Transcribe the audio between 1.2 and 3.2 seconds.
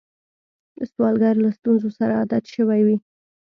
له ستونزو سره عادت شوی وي